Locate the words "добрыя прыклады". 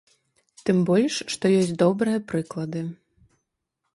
1.83-2.81